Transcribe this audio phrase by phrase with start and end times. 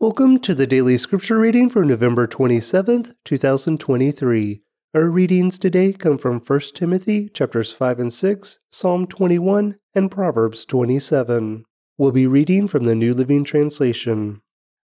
[0.00, 4.62] Welcome to the daily scripture reading for November 27th, 2023.
[4.94, 10.64] Our readings today come from 1 Timothy chapters 5 and 6, Psalm 21, and Proverbs
[10.64, 11.66] 27.
[11.98, 14.40] We'll be reading from the New Living Translation.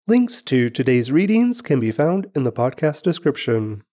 [0.06, 3.84] Links to today's readings can be found in the podcast description.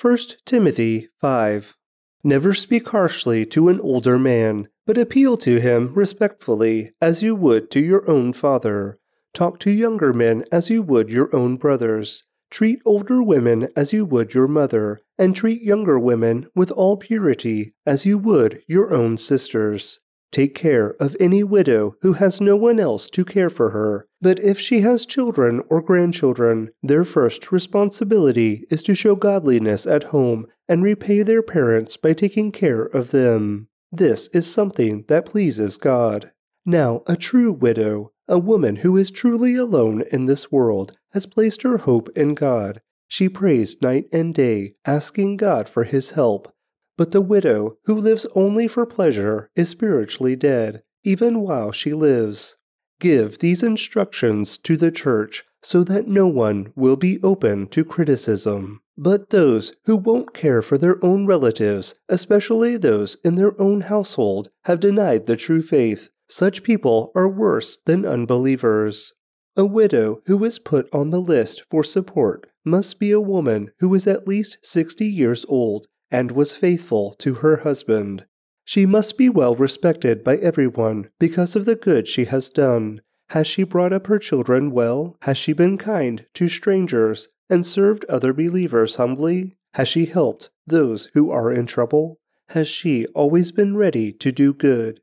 [0.00, 1.76] 1 Timothy 5.
[2.24, 7.70] Never speak harshly to an older man, but appeal to him respectfully, as you would
[7.72, 8.98] to your own father
[9.34, 12.24] Talk to younger men as you would your own brothers.
[12.50, 17.72] Treat older women as you would your mother, and treat younger women with all purity
[17.86, 19.98] as you would your own sisters.
[20.32, 24.06] Take care of any widow who has no one else to care for her.
[24.20, 30.04] But if she has children or grandchildren, their first responsibility is to show godliness at
[30.04, 33.68] home and repay their parents by taking care of them.
[33.90, 36.32] This is something that pleases God.
[36.64, 41.62] Now, a true widow a woman who is truly alone in this world has placed
[41.62, 42.80] her hope in God.
[43.08, 46.52] She prays night and day, asking God for his help.
[46.96, 52.56] But the widow, who lives only for pleasure, is spiritually dead, even while she lives.
[53.00, 58.80] Give these instructions to the church so that no one will be open to criticism.
[58.96, 64.50] But those who won't care for their own relatives, especially those in their own household,
[64.64, 69.12] have denied the true faith such people are worse than unbelievers.
[69.56, 73.92] A widow who is put on the list for support must be a woman who
[73.94, 78.24] is at least 60 years old and was faithful to her husband.
[78.64, 83.02] She must be well respected by everyone because of the good she has done.
[83.28, 85.18] Has she brought up her children well?
[85.22, 89.58] Has she been kind to strangers and served other believers humbly?
[89.74, 92.20] Has she helped those who are in trouble?
[92.50, 95.01] Has she always been ready to do good?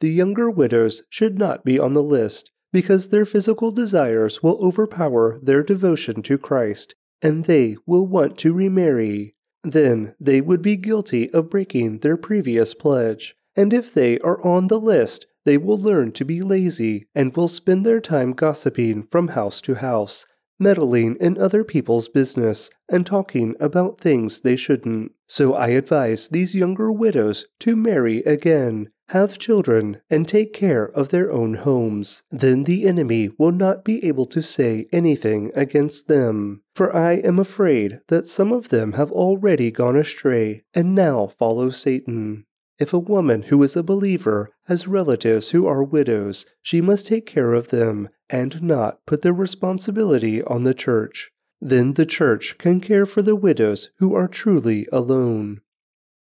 [0.00, 5.38] The younger widows should not be on the list because their physical desires will overpower
[5.42, 9.34] their devotion to Christ and they will want to remarry.
[9.62, 13.34] Then they would be guilty of breaking their previous pledge.
[13.56, 17.48] And if they are on the list, they will learn to be lazy and will
[17.48, 20.26] spend their time gossiping from house to house,
[20.58, 25.12] meddling in other people's business, and talking about things they shouldn't.
[25.26, 31.08] So I advise these younger widows to marry again have children, and take care of
[31.08, 32.22] their own homes.
[32.30, 36.62] Then the enemy will not be able to say anything against them.
[36.74, 41.70] For I am afraid that some of them have already gone astray and now follow
[41.70, 42.46] Satan.
[42.78, 47.26] If a woman who is a believer has relatives who are widows, she must take
[47.26, 51.30] care of them and not put the responsibility on the church.
[51.60, 55.60] Then the church can care for the widows who are truly alone.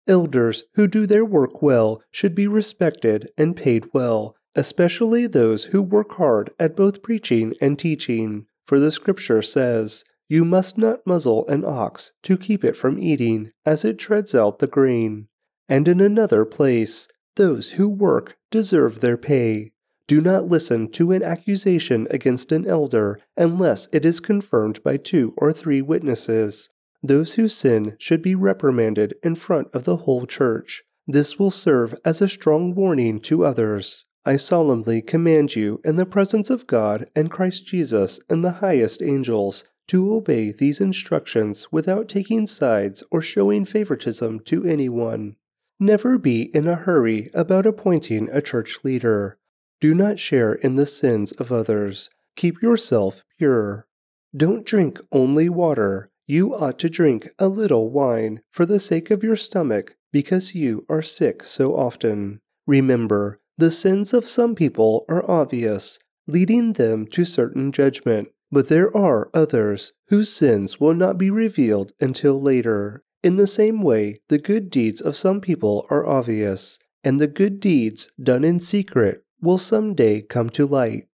[0.06, 5.82] Elders who do their work well should be respected and paid well, especially those who
[5.82, 8.46] work hard at both preaching and teaching.
[8.64, 13.52] For the scripture says, You must not muzzle an ox to keep it from eating,
[13.66, 15.28] as it treads out the grain.
[15.68, 19.72] And in another place, Those who work deserve their pay.
[20.06, 25.32] Do not listen to an accusation against an elder unless it is confirmed by two
[25.36, 26.68] or three witnesses.
[27.02, 30.82] Those who sin should be reprimanded in front of the whole church.
[31.06, 34.04] This will serve as a strong warning to others.
[34.24, 39.00] I solemnly command you, in the presence of God and Christ Jesus and the highest
[39.00, 45.36] angels, to obey these instructions without taking sides or showing favoritism to anyone.
[45.80, 49.38] Never be in a hurry about appointing a church leader.
[49.80, 52.10] Do not share in the sins of others.
[52.36, 53.88] Keep yourself pure.
[54.36, 59.24] Don't drink only water you ought to drink a little wine for the sake of
[59.24, 62.40] your stomach, because you are sick so often.
[62.68, 65.98] Remember, the sins of some people are obvious,
[66.28, 71.92] leading them to certain judgment, but there are others whose sins will not be revealed
[72.00, 73.02] until later.
[73.24, 77.58] In the same way, the good deeds of some people are obvious, and the good
[77.58, 81.08] deeds done in secret will some day come to light.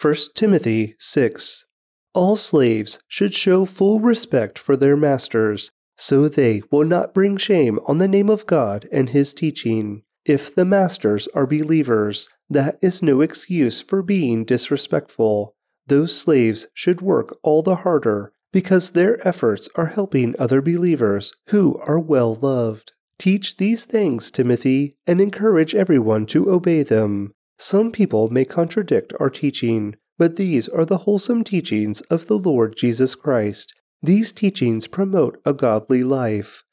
[0.00, 1.67] 1 Timothy 6
[2.18, 7.78] all slaves should show full respect for their masters, so they will not bring shame
[7.86, 10.02] on the name of God and his teaching.
[10.24, 15.54] If the masters are believers, that is no excuse for being disrespectful.
[15.86, 21.78] Those slaves should work all the harder because their efforts are helping other believers who
[21.86, 22.94] are well loved.
[23.20, 27.32] Teach these things, Timothy, and encourage everyone to obey them.
[27.58, 32.76] Some people may contradict our teaching, but these are the wholesome teachings of the Lord
[32.76, 33.72] Jesus Christ.
[34.02, 36.64] These teachings promote a godly life.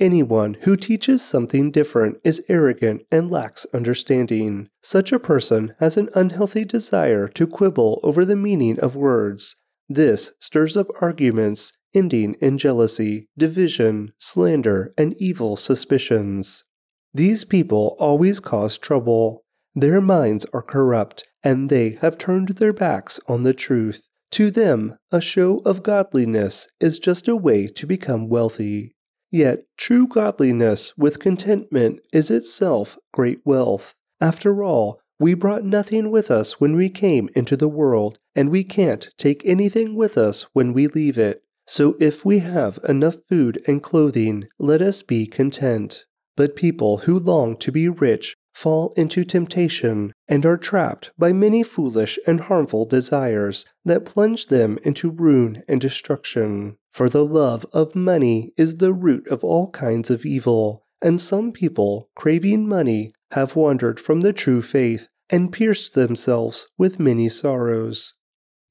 [0.00, 4.68] Anyone who teaches something different is arrogant and lacks understanding.
[4.82, 9.56] Such a person has an unhealthy desire to quibble over the meaning of words.
[9.88, 16.64] This stirs up arguments, ending in jealousy, division, slander, and evil suspicions.
[17.12, 19.44] These people always cause trouble.
[19.76, 24.08] Their minds are corrupt, and they have turned their backs on the truth.
[24.32, 28.96] To them, a show of godliness is just a way to become wealthy.
[29.30, 33.94] Yet, true godliness with contentment is itself great wealth.
[34.20, 38.64] After all, we brought nothing with us when we came into the world, and we
[38.64, 41.42] can't take anything with us when we leave it.
[41.66, 46.04] So if we have enough food and clothing, let us be content.
[46.36, 51.62] But people who long to be rich fall into temptation and are trapped by many
[51.62, 56.76] foolish and harmful desires that plunge them into ruin and destruction.
[56.92, 61.52] For the love of money is the root of all kinds of evil, and some
[61.52, 68.14] people, craving money, have wandered from the true faith and pierced themselves with many sorrows.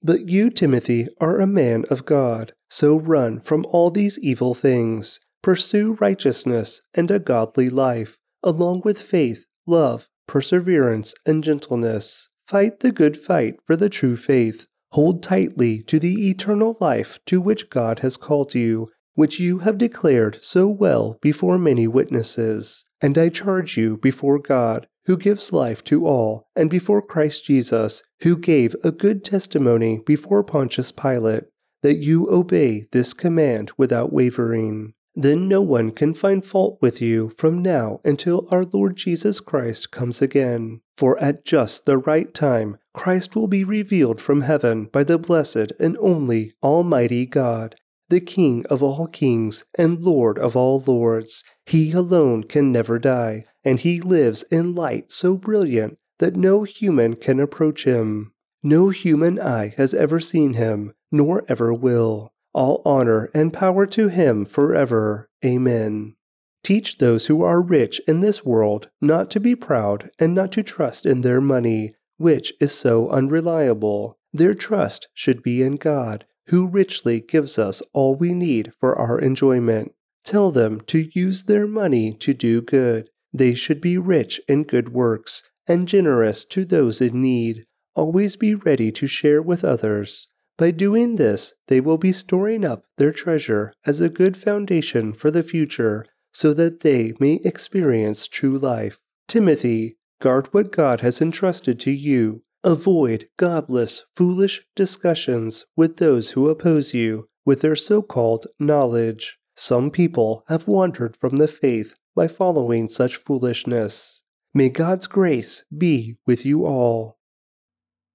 [0.01, 5.19] But you, Timothy, are a man of God, so run from all these evil things.
[5.41, 12.29] Pursue righteousness and a godly life, along with faith, love, perseverance, and gentleness.
[12.47, 14.67] Fight the good fight for the true faith.
[14.91, 19.77] Hold tightly to the eternal life to which God has called you, which you have
[19.77, 22.85] declared so well before many witnesses.
[23.01, 28.03] And I charge you before God, who gives life to all, and before Christ Jesus,
[28.21, 31.45] who gave a good testimony before Pontius Pilate,
[31.81, 34.93] that you obey this command without wavering.
[35.15, 39.91] Then no one can find fault with you from now until our Lord Jesus Christ
[39.91, 40.81] comes again.
[40.97, 45.71] For at just the right time, Christ will be revealed from heaven by the blessed
[45.79, 47.75] and only Almighty God,
[48.09, 51.43] the King of all kings and Lord of all lords.
[51.65, 57.15] He alone can never die, and he lives in light so brilliant that no human
[57.15, 58.33] can approach him.
[58.61, 62.32] No human eye has ever seen him, nor ever will.
[62.53, 65.29] All honor and power to him forever.
[65.43, 66.15] Amen.
[66.63, 70.63] Teach those who are rich in this world not to be proud and not to
[70.63, 74.17] trust in their money, which is so unreliable.
[74.31, 79.19] Their trust should be in God, who richly gives us all we need for our
[79.19, 79.93] enjoyment.
[80.23, 83.09] Tell them to use their money to do good.
[83.33, 87.65] They should be rich in good works and generous to those in need.
[87.95, 90.27] Always be ready to share with others.
[90.57, 95.31] By doing this, they will be storing up their treasure as a good foundation for
[95.31, 98.99] the future so that they may experience true life.
[99.27, 102.43] Timothy, guard what God has entrusted to you.
[102.63, 109.37] Avoid godless, foolish discussions with those who oppose you with their so called knowledge.
[109.55, 114.23] Some people have wandered from the faith by following such foolishness.
[114.53, 117.17] May God's grace be with you all.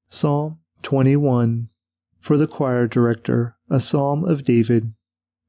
[0.08, 1.68] Psalm 21
[2.20, 4.92] For the choir director, a psalm of David.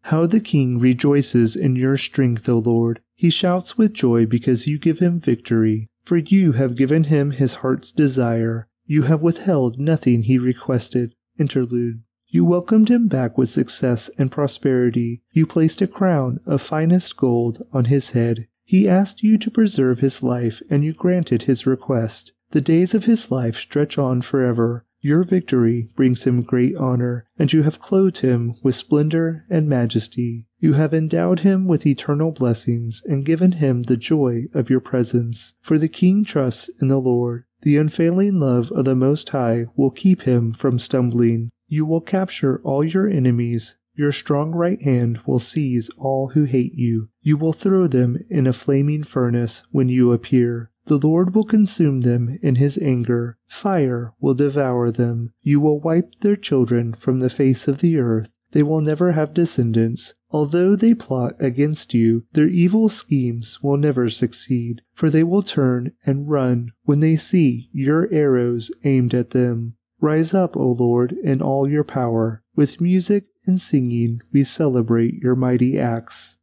[0.04, 3.02] How the king rejoices in your strength, O Lord!
[3.16, 5.90] He shouts with joy because you give him victory.
[6.04, 8.68] For you have given him his heart's desire.
[8.86, 11.16] You have withheld nothing he requested.
[11.38, 12.02] Interlude.
[12.28, 15.22] You welcomed him back with success and prosperity.
[15.32, 18.48] You placed a crown of finest gold on his head.
[18.64, 22.32] He asked you to preserve his life, and you granted his request.
[22.52, 24.86] The days of his life stretch on forever.
[25.02, 30.48] Your victory brings him great honor, and you have clothed him with splendor and majesty.
[30.60, 35.54] You have endowed him with eternal blessings and given him the joy of your presence.
[35.62, 37.46] For the king trusts in the Lord.
[37.62, 41.52] The unfailing love of the Most High will keep him from stumbling.
[41.68, 43.76] You will capture all your enemies.
[43.96, 47.10] Your strong right hand will seize all who hate you.
[47.22, 50.72] You will throw them in a flaming furnace when you appear.
[50.90, 53.38] The Lord will consume them in his anger.
[53.46, 55.34] Fire will devour them.
[55.44, 58.34] You will wipe their children from the face of the earth.
[58.54, 60.16] They will never have descendants.
[60.32, 65.92] Although they plot against you, their evil schemes will never succeed, for they will turn
[66.08, 69.76] and run when they see your arrows aimed at them.
[70.02, 72.42] Rise up, O Lord, in all your power.
[72.56, 76.40] With music and singing we celebrate your mighty acts.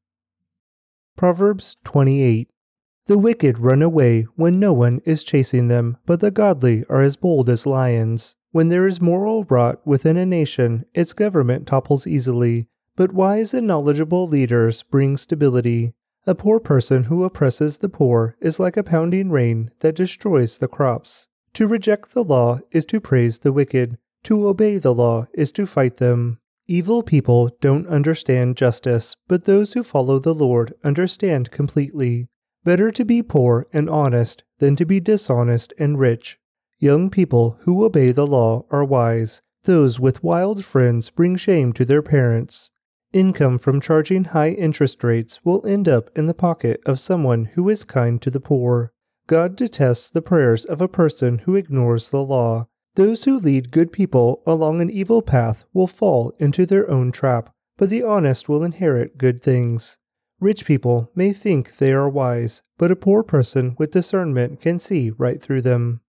[1.17, 2.49] Proverbs 28
[3.07, 7.17] the wicked run away when no one is chasing them, but the godly are as
[7.17, 8.37] bold as lions.
[8.51, 13.67] When there is moral rot within a nation, its government topples easily, but wise and
[13.67, 15.95] knowledgeable leaders bring stability.
[16.27, 20.67] A poor person who oppresses the poor is like a pounding rain that destroys the
[20.67, 21.29] crops.
[21.55, 25.67] To reject the law is to praise the wicked, to obey the law is to
[25.67, 26.41] fight them.
[26.67, 32.29] Evil people don't understand justice, but those who follow the Lord understand completely.
[32.67, 36.37] Better to be poor and honest than to be dishonest and rich.
[36.81, 39.41] Young people who obey the law are wise.
[39.63, 42.73] Those with wild friends bring shame to their parents.
[43.13, 47.69] Income from charging high interest rates will end up in the pocket of someone who
[47.69, 48.91] is kind to the poor.
[49.29, 52.67] God detests the prayers of a person who ignores the law.
[52.97, 57.49] Those who lead good people along an evil path will fall into their own trap,
[57.77, 60.01] but the honest will inherit good things.
[60.41, 65.11] Rich people may think they are wise, but a poor person with discernment can see
[65.17, 66.01] right through them.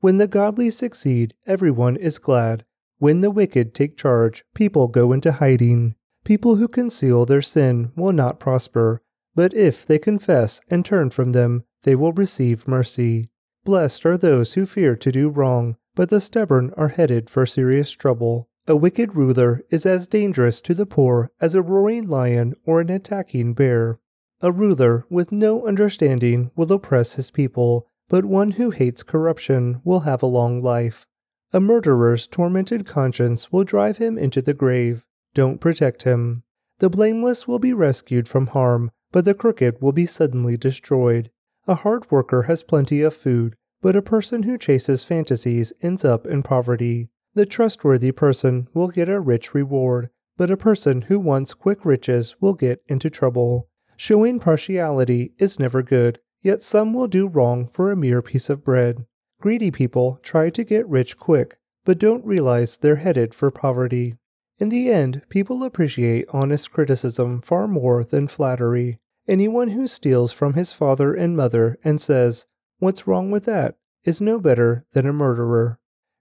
[0.00, 2.64] When the godly succeed, everyone is glad.
[2.98, 5.94] When the wicked take charge, people go into hiding.
[6.24, 9.02] People who conceal their sin will not prosper,
[9.34, 13.30] but if they confess and turn from them, they will receive mercy.
[13.64, 17.92] Blessed are those who fear to do wrong, but the stubborn are headed for serious
[17.92, 18.48] trouble.
[18.68, 22.90] A wicked ruler is as dangerous to the poor as a roaring lion or an
[22.90, 24.00] attacking bear.
[24.40, 30.00] A ruler with no understanding will oppress his people, but one who hates corruption will
[30.00, 31.06] have a long life.
[31.52, 35.04] A murderer's tormented conscience will drive him into the grave.
[35.32, 36.42] Don't protect him.
[36.80, 41.30] The blameless will be rescued from harm, but the crooked will be suddenly destroyed.
[41.68, 46.26] A hard worker has plenty of food, but a person who chases fantasies ends up
[46.26, 47.10] in poverty.
[47.36, 52.34] The trustworthy person will get a rich reward, but a person who wants quick riches
[52.40, 53.68] will get into trouble.
[53.98, 58.64] Showing partiality is never good, yet some will do wrong for a mere piece of
[58.64, 59.04] bread.
[59.38, 64.14] Greedy people try to get rich quick, but don't realize they're headed for poverty.
[64.56, 68.98] In the end, people appreciate honest criticism far more than flattery.
[69.28, 72.46] Anyone who steals from his father and mother and says,
[72.78, 73.76] What's wrong with that?
[74.04, 75.78] is no better than a murderer.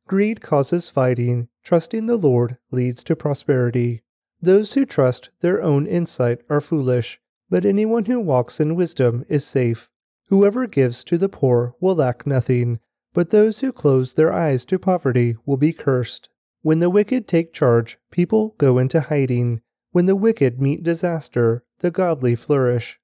[0.08, 4.04] Greed causes fighting, trusting the Lord leads to prosperity.
[4.40, 7.20] Those who trust their own insight are foolish,
[7.50, 9.90] but anyone who walks in wisdom is safe.
[10.28, 12.80] Whoever gives to the poor will lack nothing,
[13.14, 16.30] but those who close their eyes to poverty will be cursed.
[16.62, 19.62] When the wicked take charge, people go into hiding.
[19.92, 23.00] When the wicked meet disaster, the godly flourish.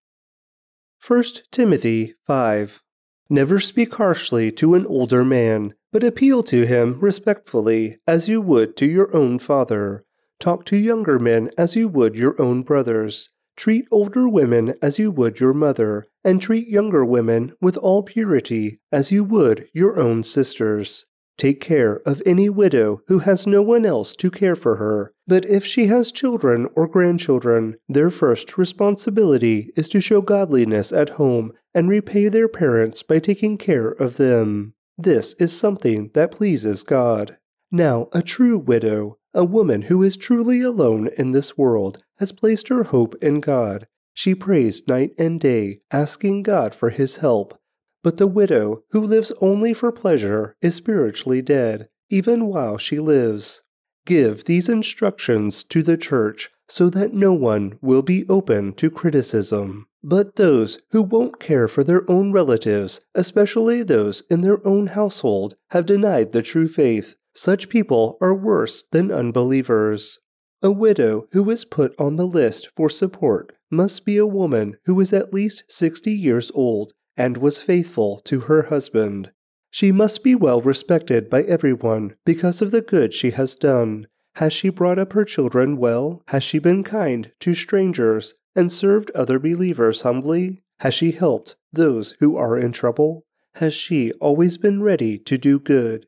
[1.08, 2.84] 1 Timothy 5
[3.32, 8.76] Never speak harshly to an older man but appeal to him respectfully, as you would
[8.76, 10.04] to your own father.
[10.38, 13.30] Talk to younger men as you would your own brothers.
[13.56, 18.82] Treat older women as you would your mother, and treat younger women with all purity,
[18.92, 21.06] as you would your own sisters.
[21.38, 25.14] Take care of any widow who has no one else to care for her.
[25.28, 31.10] But if she has children or grandchildren, their first responsibility is to show godliness at
[31.12, 34.74] home and repay their parents by taking care of them.
[34.98, 37.38] This is something that pleases God.
[37.72, 42.68] Now, a true widow, a woman who is truly alone in this world, has placed
[42.68, 43.88] her hope in God.
[44.14, 47.58] She prays night and day, asking God for his help.
[48.03, 53.63] But the widow, who lives only for pleasure, is spiritually dead, even while she lives.
[54.05, 59.88] Give these instructions to the church so that no one will be open to criticism.
[60.03, 65.55] But those who won't care for their own relatives, especially those in their own household,
[65.70, 67.15] have denied the true faith.
[67.36, 70.20] Such people are worse than unbelievers.
[70.63, 75.00] A widow who is put on the list for support must be a woman who
[75.00, 79.32] is at least 60 years old and was faithful to her husband.
[79.70, 84.08] She must be well respected by everyone because of the good she has done.
[84.38, 86.24] Has she brought up her children well?
[86.30, 90.63] Has she been kind to strangers and served other believers humbly?
[90.80, 93.24] Has she helped those who are in trouble?
[93.56, 96.08] Has she always been ready to do good?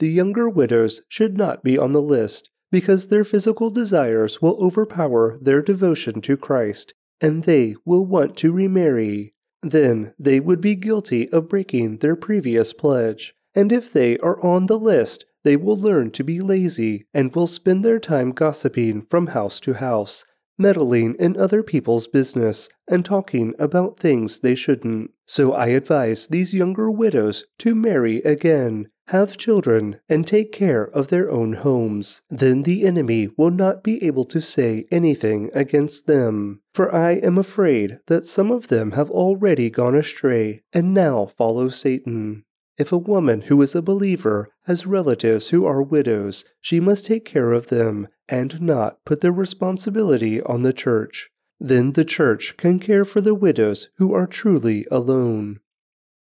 [0.00, 5.38] The younger widows should not be on the list because their physical desires will overpower
[5.40, 6.92] their devotion to Christ
[7.22, 9.31] and they will want to remarry.
[9.62, 13.34] Then they would be guilty of breaking their previous pledge.
[13.54, 17.46] And if they are on the list, they will learn to be lazy and will
[17.46, 20.24] spend their time gossiping from house to house,
[20.58, 25.10] meddling in other people's business, and talking about things they shouldn't.
[25.32, 31.08] So I advise these younger widows to marry again, have children, and take care of
[31.08, 32.20] their own homes.
[32.28, 36.60] Then the enemy will not be able to say anything against them.
[36.74, 41.70] For I am afraid that some of them have already gone astray and now follow
[41.70, 42.44] Satan.
[42.76, 47.24] If a woman who is a believer has relatives who are widows, she must take
[47.24, 51.30] care of them and not put the responsibility on the church.
[51.64, 55.60] Then the church can care for the widows who are truly alone.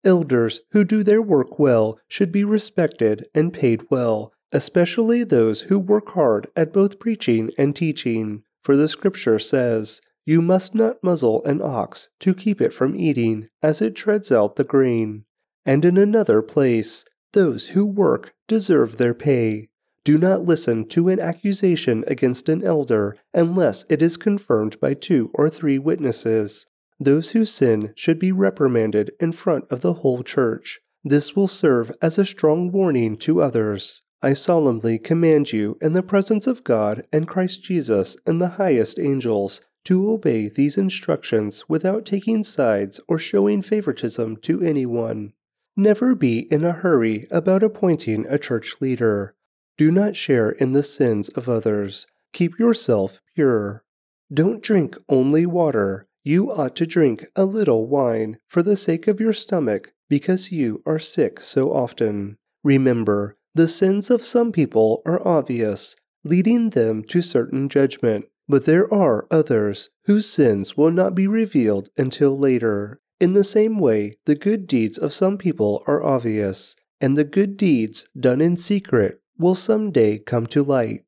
[0.04, 5.78] Elders who do their work well should be respected and paid well, especially those who
[5.78, 8.42] work hard at both preaching and teaching.
[8.64, 13.50] For the scripture says, You must not muzzle an ox to keep it from eating,
[13.62, 15.26] as it treads out the grain.
[15.64, 19.69] And in another place, Those who work deserve their pay.
[20.04, 25.30] Do not listen to an accusation against an elder unless it is confirmed by two
[25.34, 26.66] or three witnesses.
[26.98, 30.80] Those who sin should be reprimanded in front of the whole church.
[31.04, 34.02] This will serve as a strong warning to others.
[34.22, 38.98] I solemnly command you, in the presence of God and Christ Jesus and the highest
[38.98, 45.32] angels, to obey these instructions without taking sides or showing favoritism to anyone.
[45.74, 49.34] Never be in a hurry about appointing a church leader.
[49.80, 52.06] Do not share in the sins of others.
[52.34, 53.82] Keep yourself pure.
[54.30, 56.06] Don't drink only water.
[56.22, 60.82] You ought to drink a little wine for the sake of your stomach, because you
[60.84, 62.36] are sick so often.
[62.62, 68.92] Remember, the sins of some people are obvious, leading them to certain judgment, but there
[68.92, 73.00] are others whose sins will not be revealed until later.
[73.18, 77.56] In the same way, the good deeds of some people are obvious, and the good
[77.56, 81.04] deeds done in secret will someday come to light.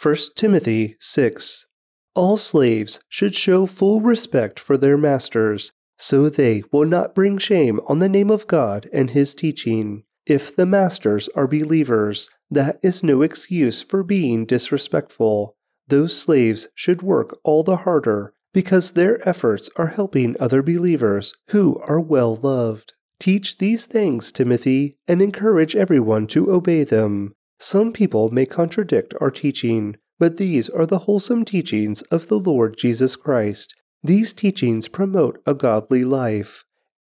[0.00, 1.66] 1 Timothy 6
[2.14, 7.80] All slaves should show full respect for their masters, so they will not bring shame
[7.88, 10.04] on the name of God and his teaching.
[10.26, 15.56] If the masters are believers, that is no excuse for being disrespectful.
[15.88, 21.78] Those slaves should work all the harder because their efforts are helping other believers who
[21.80, 22.92] are well loved.
[23.22, 27.36] Teach these things, Timothy, and encourage everyone to obey them.
[27.60, 32.76] Some people may contradict our teaching, but these are the wholesome teachings of the Lord
[32.76, 33.76] Jesus Christ.
[34.02, 36.64] These teachings promote a godly life.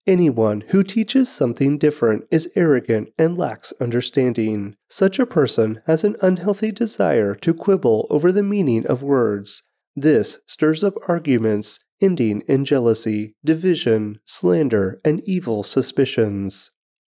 [0.06, 4.76] Anyone who teaches something different is arrogant and lacks understanding.
[4.88, 9.64] Such a person has an unhealthy desire to quibble over the meaning of words.
[9.96, 16.70] This stirs up arguments, ending in jealousy, division, slander, and evil suspicions.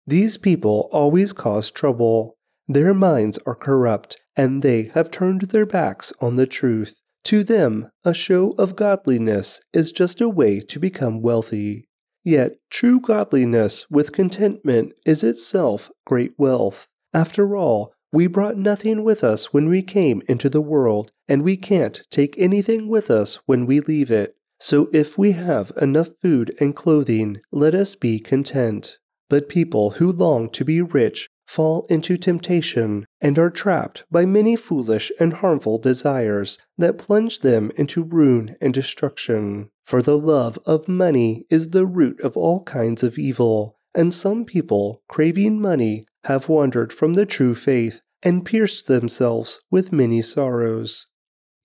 [0.06, 2.36] These people always cause trouble.
[2.66, 7.00] Their minds are corrupt, and they have turned their backs on the truth.
[7.24, 11.86] To them, a show of godliness is just a way to become wealthy.
[12.24, 16.88] Yet true godliness with contentment is itself great wealth.
[17.14, 21.56] After all, we brought nothing with us when we came into the world, and we
[21.56, 24.36] can't take anything with us when we leave it.
[24.60, 28.98] So if we have enough food and clothing, let us be content.
[29.30, 34.56] But people who long to be rich fall into temptation and are trapped by many
[34.56, 39.70] foolish and harmful desires that plunge them into ruin and destruction.
[39.84, 44.44] For the love of money is the root of all kinds of evil, and some
[44.44, 51.06] people, craving money, have wandered from the true faith and pierced themselves with many sorrows.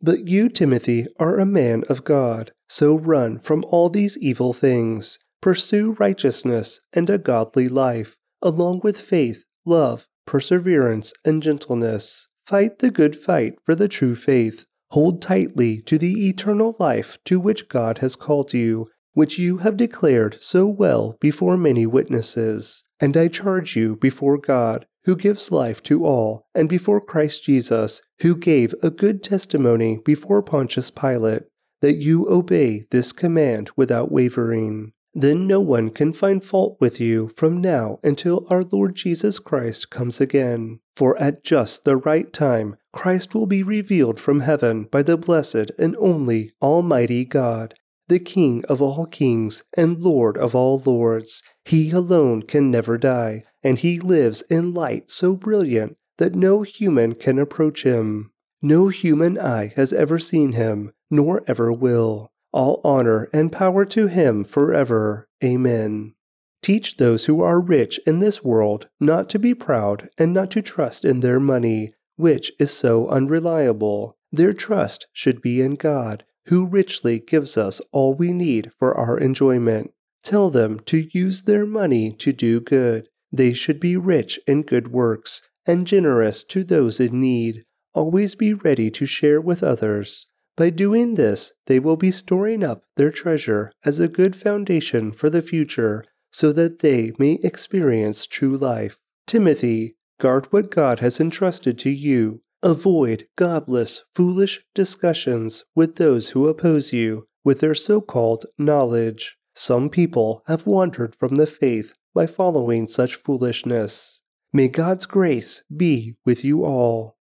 [0.01, 5.17] But you, Timothy, are a man of God, so run from all these evil things.
[5.41, 12.27] Pursue righteousness and a godly life, along with faith love, perseverance, and gentleness.
[12.45, 14.65] Fight the good fight for the true faith.
[14.91, 19.77] Hold tightly to the eternal life to which God has called you, which you have
[19.77, 22.83] declared so well before many witnesses.
[22.99, 28.01] And I charge you before God, who gives life to all, and before Christ Jesus,
[28.19, 31.43] who gave a good testimony before Pontius Pilate,
[31.85, 37.29] that you obey this command without wavering then no one can find fault with you
[37.29, 40.81] from now until our Lord Jesus Christ comes again.
[40.93, 45.71] For at just the right time, Christ will be revealed from heaven by the blessed
[45.79, 47.75] and only Almighty God,
[48.09, 51.41] the King of all kings and Lord of all lords.
[51.63, 57.15] He alone can never die, and he lives in light so brilliant that no human
[57.15, 58.31] can approach him.
[58.61, 62.31] No human eye has ever seen him, nor ever will.
[62.51, 65.27] All honor and power to him forever.
[65.43, 66.15] Amen.
[66.61, 70.61] Teach those who are rich in this world not to be proud and not to
[70.61, 74.17] trust in their money, which is so unreliable.
[74.31, 79.17] Their trust should be in God, who richly gives us all we need for our
[79.17, 79.91] enjoyment.
[80.23, 83.09] Tell them to use their money to do good.
[83.31, 87.65] They should be rich in good works and generous to those in need.
[87.93, 90.27] Always be ready to share with others.
[90.57, 95.29] By doing this, they will be storing up their treasure as a good foundation for
[95.29, 98.97] the future so that they may experience true life.
[99.27, 102.41] Timothy, guard what God has entrusted to you.
[102.63, 109.37] Avoid godless, foolish discussions with those who oppose you with their so called knowledge.
[109.55, 114.21] Some people have wandered from the faith by following such foolishness.
[114.51, 117.17] May God's grace be with you all.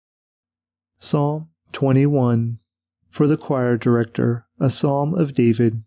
[0.99, 2.60] Psalm 21
[3.11, 5.83] For the choir director, a psalm of David.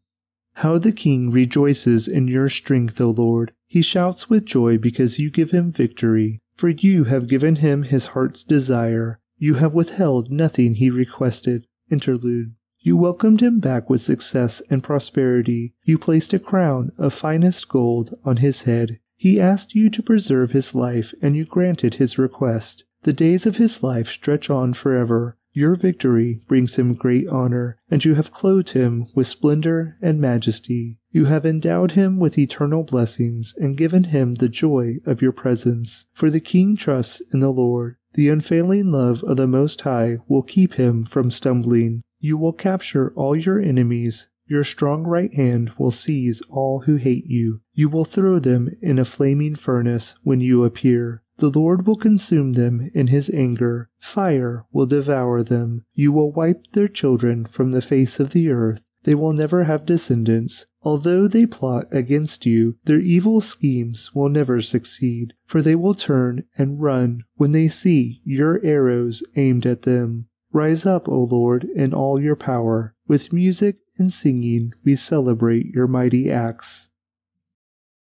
[0.57, 3.53] How the king rejoices in your strength, O Lord.
[3.67, 6.43] He shouts with joy because you give him victory.
[6.55, 9.21] For you have given him his heart's desire.
[9.39, 11.67] You have withheld nothing he requested.
[11.91, 12.55] Interlude.
[12.79, 15.75] You welcomed him back with success and prosperity.
[15.83, 19.01] You placed a crown of finest gold on his head.
[19.17, 22.85] He asked you to preserve his life, and you granted his request.
[23.05, 25.39] The days of his life stretch on forever.
[25.57, 30.99] Your victory brings him great honor, and you have clothed him with splendor and majesty.
[31.12, 36.07] You have endowed him with eternal blessings and given him the joy of your presence.
[36.12, 37.95] For the king trusts in the Lord.
[38.14, 42.03] The unfailing love of the Most High will keep him from stumbling.
[42.19, 44.27] You will capture all your enemies.
[44.47, 47.61] Your strong right hand will seize all who hate you.
[47.73, 51.23] You will throw them in a flaming furnace when you appear.
[51.38, 53.90] The Lord will consume them in his anger.
[53.99, 55.85] Fire will devour them.
[55.94, 58.85] You will wipe their children from the face of the earth.
[59.03, 60.66] They will never have descendants.
[60.83, 66.44] Although they plot against you, their evil schemes will never succeed, for they will turn
[66.57, 70.27] and run when they see your arrows aimed at them.
[70.53, 72.94] Rise up, O Lord, in all your power.
[73.07, 76.90] With music and singing we celebrate your mighty acts.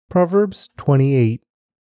[0.09, 1.43] Proverbs 28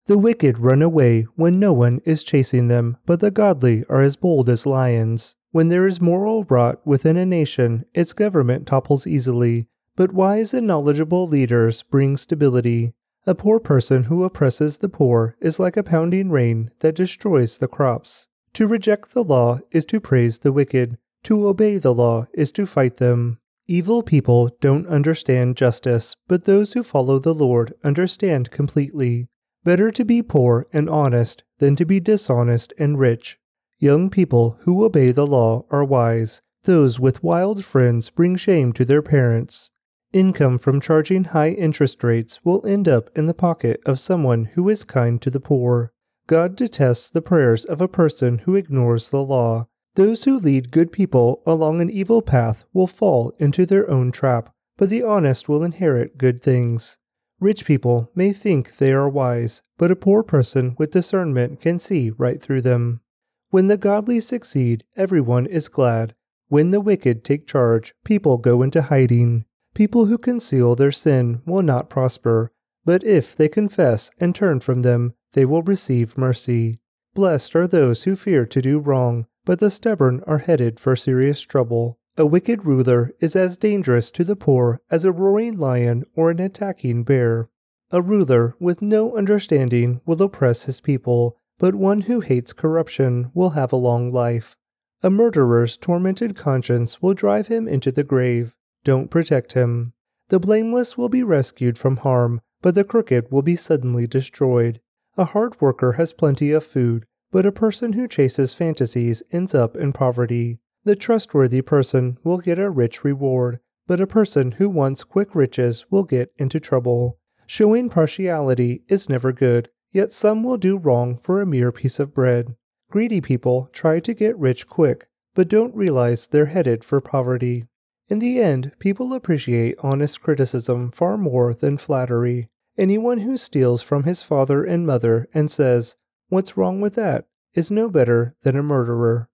[0.09, 4.15] The wicked run away when no one is chasing them, but the godly are as
[4.15, 5.35] bold as lions.
[5.51, 10.65] When there is moral rot within a nation, its government topples easily, but wise and
[10.65, 12.95] knowledgeable leaders bring stability.
[13.27, 17.67] A poor person who oppresses the poor is like a pounding rain that destroys the
[17.67, 18.29] crops.
[18.53, 20.97] To reject the law is to praise the wicked.
[21.25, 23.37] To obey the law is to fight them.
[23.67, 29.29] Evil people don't understand justice, but those who follow the Lord understand completely.
[29.63, 33.37] Better to be poor and honest than to be dishonest and rich.
[33.77, 36.41] Young people who obey the law are wise.
[36.63, 39.71] Those with wild friends bring shame to their parents.
[40.11, 44.67] Income from charging high interest rates will end up in the pocket of someone who
[44.67, 45.93] is kind to the poor.
[46.27, 49.67] God detests the prayers of a person who ignores the law.
[49.95, 54.53] Those who lead good people along an evil path will fall into their own trap,
[54.77, 56.99] but the honest will inherit good things.
[57.39, 62.11] Rich people may think they are wise, but a poor person with discernment can see
[62.17, 63.01] right through them.
[63.49, 66.15] When the godly succeed, everyone is glad.
[66.47, 69.45] When the wicked take charge, people go into hiding.
[69.73, 72.51] People who conceal their sin will not prosper,
[72.85, 76.79] but if they confess and turn from them, they will receive mercy.
[77.13, 81.41] Blessed are those who fear to do wrong, but the stubborn are headed for serious
[81.41, 81.98] trouble.
[82.19, 86.41] A wicked ruler is as dangerous to the poor as a roaring lion or an
[86.41, 87.47] attacking bear.
[87.91, 93.51] A ruler with no understanding will oppress his people, but one who hates corruption will
[93.51, 94.57] have a long life.
[95.01, 98.53] A murderer's tormented conscience will drive him into the grave.
[98.83, 99.93] Don't protect him.
[100.27, 104.81] The blameless will be rescued from harm, but the crooked will be suddenly destroyed.
[105.15, 109.77] A hard worker has plenty of food, but a person who chases fantasies ends up
[109.77, 110.59] in poverty.
[110.85, 115.85] The trustworthy person will get a rich reward, but a person who wants quick riches
[115.89, 117.17] will get into trouble.
[117.47, 122.13] Showing partiality is never good, yet some will do wrong for a mere piece of
[122.13, 122.55] bread.
[122.91, 127.65] Greedy people try to get rich quick, but don't realize they're headed for poverty.
[128.07, 132.49] In the end, people appreciate honest criticism far more than flattery.
[132.77, 135.95] Anyone who steals from his father and mother and says,
[136.29, 137.25] What's wrong with that?
[137.53, 139.29] is no better than a murderer.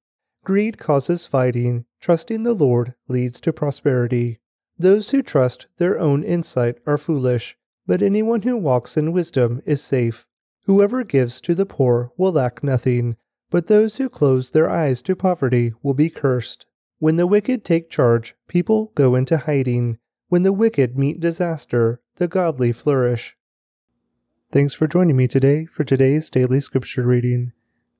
[0.45, 4.39] Greed causes fighting, trusting the Lord leads to prosperity.
[4.77, 9.83] Those who trust their own insight are foolish, but anyone who walks in wisdom is
[9.83, 10.27] safe.
[10.65, 13.17] Whoever gives to the poor will lack nothing,
[13.49, 16.67] but those who close their eyes to poverty will be cursed.
[16.99, 19.97] When the wicked take charge, people go into hiding.
[20.27, 23.35] When the wicked meet disaster, the godly flourish.
[24.51, 27.51] Thanks for joining me today for today's daily scripture reading.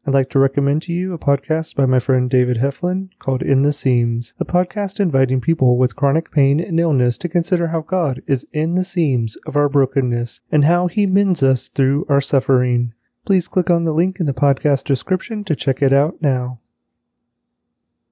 [0.08, 3.64] I'd like to recommend to you a podcast by my friend David Heflin called In
[3.64, 8.22] the Seams, a podcast inviting people with chronic pain and illness to consider how God
[8.28, 12.94] is in the seams of our brokenness and how he mends us through our suffering.
[13.26, 16.60] Please click on the link in the podcast description to check it out now.